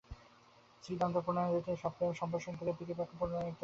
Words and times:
শ্রীদত্ত 0.83 1.15
প্রণয়িনীকে 1.25 1.73
সপ্রেম 1.83 2.11
সম্ভাষণ 2.19 2.53
করিয়া 2.55 2.77
প্রীতিবাক্য 2.77 3.11
প্রয়োগ 3.11 3.31
করিতে 3.31 3.39
লাগিল। 3.39 3.55